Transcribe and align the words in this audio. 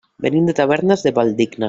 Venim 0.25 0.47
de 0.47 0.55
Tavernes 0.61 1.05
de 1.07 1.13
la 1.13 1.17
Valldigna. 1.21 1.57